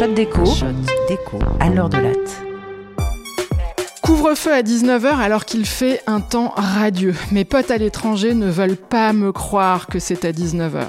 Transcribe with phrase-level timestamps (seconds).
[0.00, 0.46] Shot déco.
[0.46, 0.66] Shot
[1.10, 1.38] déco.
[1.60, 2.42] À l'heure de latte.
[4.02, 7.14] Couvre-feu à 19h alors qu'il fait un temps radieux.
[7.32, 10.86] Mes potes à l'étranger ne veulent pas me croire que c'est à 19h.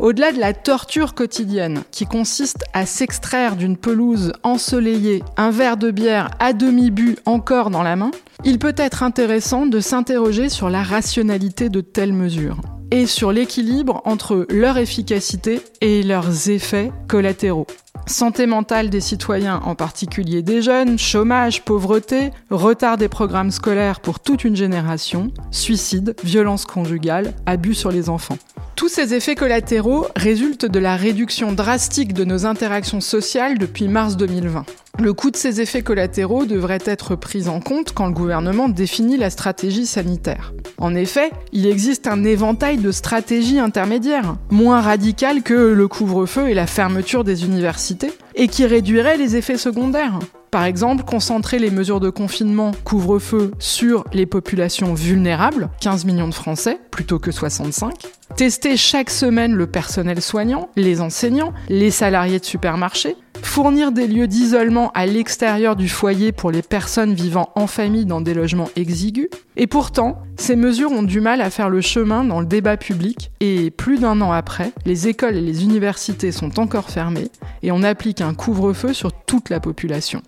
[0.00, 5.92] Au-delà de la torture quotidienne qui consiste à s'extraire d'une pelouse ensoleillée un verre de
[5.92, 8.10] bière à demi bu encore dans la main,
[8.44, 14.02] il peut être intéressant de s'interroger sur la rationalité de telles mesures et sur l'équilibre
[14.04, 17.68] entre leur efficacité et leurs effets collatéraux.
[18.06, 24.20] Santé mentale des citoyens, en particulier des jeunes, chômage, pauvreté, retard des programmes scolaires pour
[24.20, 28.38] toute une génération, suicide, violence conjugale, abus sur les enfants.
[28.74, 34.16] Tous ces effets collatéraux résultent de la réduction drastique de nos interactions sociales depuis mars
[34.16, 34.64] 2020.
[34.98, 39.16] Le coût de ces effets collatéraux devrait être pris en compte quand le gouvernement définit
[39.16, 40.52] la stratégie sanitaire.
[40.76, 46.54] En effet, il existe un éventail de stratégies intermédiaires, moins radicales que le couvre-feu et
[46.54, 50.18] la fermeture des universités, et qui réduiraient les effets secondaires.
[50.50, 56.34] Par exemple, concentrer les mesures de confinement, couvre-feu sur les populations vulnérables, 15 millions de
[56.34, 57.94] Français plutôt que 65.
[58.36, 63.16] Tester chaque semaine le personnel soignant, les enseignants, les salariés de supermarchés,
[63.52, 68.22] fournir des lieux d'isolement à l'extérieur du foyer pour les personnes vivant en famille dans
[68.22, 69.28] des logements exigus.
[69.58, 73.30] Et pourtant, ces mesures ont du mal à faire le chemin dans le débat public
[73.40, 77.28] et plus d'un an après, les écoles et les universités sont encore fermées
[77.62, 80.22] et on applique un couvre-feu sur toute la population.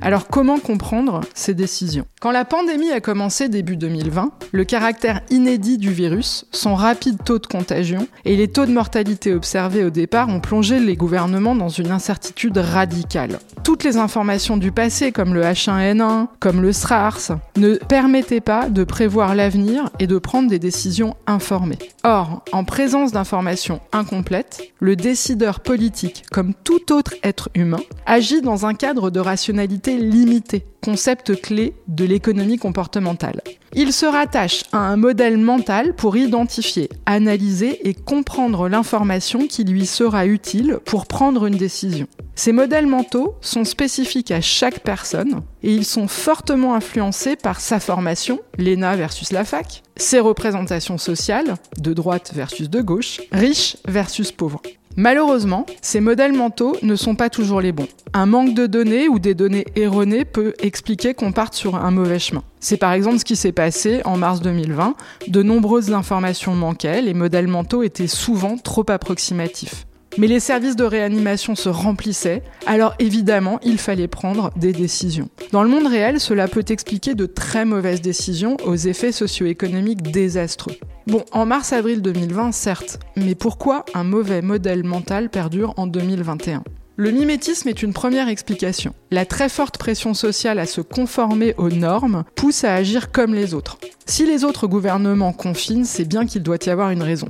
[0.00, 2.06] Alors comment comprendre ces décisions?
[2.20, 7.38] Quand la pandémie a commencé début 2020, le caractère inédit du virus, son rapide taux
[7.38, 11.68] de contagion et les taux de mortalité observés au départ ont plongé les gouvernements dans
[11.68, 13.38] une incertitude radicale.
[13.62, 18.84] Toutes les informations du passé, comme le H1N1, comme le SRARS, ne permettaient pas de
[18.84, 21.78] prévoir l'avenir et de prendre des décisions informées.
[22.02, 28.64] Or, en présence d'informations incomplètes, le décideur politique, comme tout autre être humain, agit dans
[28.64, 33.42] un cadre de rationalité limitée, concept clé de l'économie comportementale.
[33.74, 39.86] Il se rattache à un modèle mental pour identifier, analyser et comprendre l'information qui lui
[39.86, 42.06] sera utile pour prendre une décision.
[42.34, 47.80] Ces modèles mentaux sont spécifiques à chaque personne et ils sont fortement influencés par sa
[47.80, 54.32] formation, l'ENA versus la fac, ses représentations sociales, de droite versus de gauche, riche versus
[54.32, 54.62] pauvre.
[54.96, 57.86] Malheureusement, ces modèles mentaux ne sont pas toujours les bons.
[58.14, 62.18] Un manque de données ou des données erronées peut expliquer qu'on parte sur un mauvais
[62.18, 62.42] chemin.
[62.58, 64.94] C'est par exemple ce qui s'est passé en mars 2020.
[65.28, 69.86] De nombreuses informations manquaient, les modèles mentaux étaient souvent trop approximatifs.
[70.16, 75.28] Mais les services de réanimation se remplissaient, alors évidemment, il fallait prendre des décisions.
[75.52, 80.74] Dans le monde réel, cela peut expliquer de très mauvaises décisions aux effets socio-économiques désastreux.
[81.08, 86.62] Bon, en mars-avril 2020, certes, mais pourquoi un mauvais modèle mental perdure en 2021
[87.00, 88.92] le mimétisme est une première explication.
[89.12, 93.54] La très forte pression sociale à se conformer aux normes pousse à agir comme les
[93.54, 93.78] autres.
[94.04, 97.28] Si les autres gouvernements confinent, c'est bien qu'il doit y avoir une raison.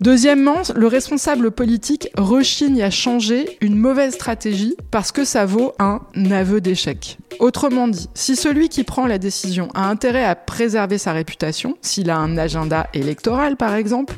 [0.00, 6.00] Deuxièmement, le responsable politique rechigne à changer une mauvaise stratégie parce que ça vaut un
[6.30, 7.18] aveu d'échec.
[7.40, 12.10] Autrement dit, si celui qui prend la décision a intérêt à préserver sa réputation, s'il
[12.10, 14.14] a un agenda électoral par exemple,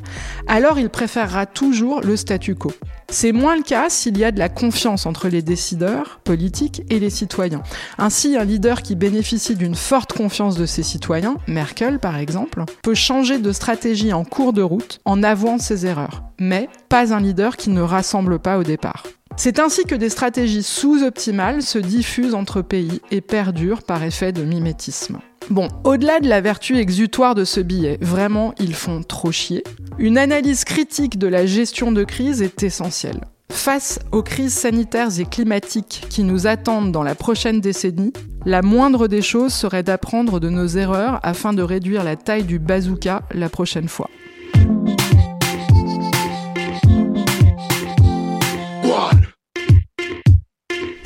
[0.49, 2.73] alors il préférera toujours le statu quo.
[3.09, 6.99] C'est moins le cas s'il y a de la confiance entre les décideurs politiques et
[6.99, 7.63] les citoyens.
[7.97, 12.95] Ainsi, un leader qui bénéficie d'une forte confiance de ses citoyens, Merkel par exemple, peut
[12.95, 16.25] changer de stratégie en cours de route en avouant ses erreurs.
[16.41, 19.05] Mais pas un leader qui ne rassemble pas au départ.
[19.37, 24.43] C'est ainsi que des stratégies sous-optimales se diffusent entre pays et perdurent par effet de
[24.43, 25.19] mimétisme.
[25.51, 29.65] Bon, au-delà de la vertu exutoire de ce billet, vraiment, ils font trop chier,
[29.99, 33.21] une analyse critique de la gestion de crise est essentielle.
[33.51, 38.13] Face aux crises sanitaires et climatiques qui nous attendent dans la prochaine décennie,
[38.47, 42.59] la moindre des choses serait d'apprendre de nos erreurs afin de réduire la taille du
[42.59, 44.09] bazooka la prochaine fois.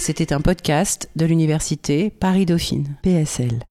[0.06, 3.58] C'était un podcast de l'université Paris-Dauphine, PSL.